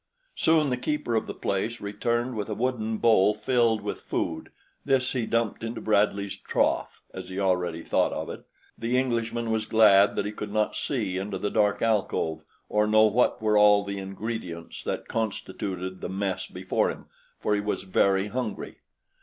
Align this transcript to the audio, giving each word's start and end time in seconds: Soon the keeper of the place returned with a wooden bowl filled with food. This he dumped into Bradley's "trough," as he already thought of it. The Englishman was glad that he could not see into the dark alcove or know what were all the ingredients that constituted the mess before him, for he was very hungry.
Soon 0.35 0.71
the 0.71 0.77
keeper 0.77 1.13
of 1.13 1.27
the 1.27 1.33
place 1.35 1.79
returned 1.79 2.33
with 2.35 2.49
a 2.49 2.55
wooden 2.55 2.97
bowl 2.97 3.35
filled 3.35 3.81
with 3.81 3.99
food. 3.99 4.49
This 4.83 5.11
he 5.11 5.27
dumped 5.27 5.63
into 5.63 5.79
Bradley's 5.79 6.37
"trough," 6.37 7.03
as 7.13 7.29
he 7.29 7.39
already 7.39 7.83
thought 7.83 8.11
of 8.11 8.27
it. 8.27 8.43
The 8.75 8.97
Englishman 8.97 9.51
was 9.51 9.67
glad 9.67 10.15
that 10.15 10.25
he 10.25 10.31
could 10.31 10.51
not 10.51 10.75
see 10.75 11.17
into 11.19 11.37
the 11.37 11.51
dark 11.51 11.83
alcove 11.83 12.43
or 12.67 12.87
know 12.87 13.05
what 13.05 13.43
were 13.43 13.59
all 13.59 13.85
the 13.85 13.99
ingredients 13.99 14.81
that 14.85 15.07
constituted 15.07 16.01
the 16.01 16.09
mess 16.09 16.47
before 16.47 16.89
him, 16.89 17.05
for 17.39 17.53
he 17.53 17.61
was 17.61 17.83
very 17.83 18.29
hungry. 18.29 18.77